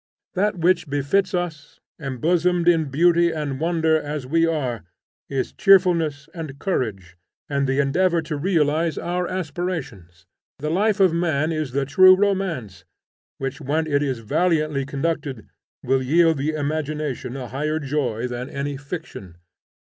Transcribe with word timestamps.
That 0.33 0.57
which 0.57 0.87
befits 0.89 1.35
us, 1.35 1.79
embosomed 1.99 2.67
in 2.67 2.85
beauty 2.89 3.29
and 3.29 3.59
wonder 3.59 4.01
as 4.01 4.25
we 4.25 4.47
are, 4.47 4.83
is 5.29 5.53
cheerfulness 5.53 6.27
and 6.33 6.57
courage, 6.57 7.17
and 7.47 7.67
the 7.67 7.79
endeavor 7.79 8.23
to 8.23 8.35
realize 8.35 8.97
our 8.97 9.27
aspirations. 9.27 10.25
The 10.57 10.71
life 10.71 10.99
of 10.99 11.13
man 11.13 11.51
is 11.51 11.73
the 11.73 11.85
true 11.85 12.15
romance, 12.15 12.83
which 13.37 13.61
when 13.61 13.85
it 13.85 14.01
is 14.01 14.17
valiantly 14.25 14.87
conducted 14.87 15.47
will 15.83 16.01
yield 16.01 16.39
the 16.39 16.53
imagination 16.55 17.37
a 17.37 17.49
higher 17.49 17.77
joy 17.77 18.25
than 18.27 18.49
any 18.49 18.77
fiction. 18.77 19.37